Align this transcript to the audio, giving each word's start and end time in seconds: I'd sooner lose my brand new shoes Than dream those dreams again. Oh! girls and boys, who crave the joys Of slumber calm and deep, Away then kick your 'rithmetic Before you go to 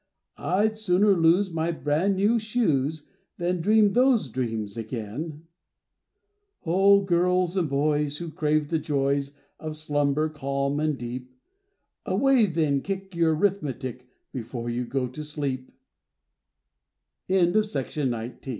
I'd 0.39 0.77
sooner 0.79 1.15
lose 1.15 1.51
my 1.53 1.71
brand 1.71 2.15
new 2.15 2.39
shoes 2.39 3.07
Than 3.37 3.61
dream 3.61 3.93
those 3.93 4.29
dreams 4.29 4.75
again. 4.75 5.43
Oh! 6.65 7.01
girls 7.03 7.55
and 7.55 7.69
boys, 7.69 8.17
who 8.17 8.31
crave 8.31 8.69
the 8.69 8.79
joys 8.79 9.33
Of 9.59 9.75
slumber 9.75 10.27
calm 10.27 10.79
and 10.79 10.97
deep, 10.97 11.31
Away 12.03 12.47
then 12.47 12.81
kick 12.81 13.13
your 13.15 13.35
'rithmetic 13.35 14.07
Before 14.35 14.71
you 14.71 14.85
go 14.85 15.07
to 15.07 15.59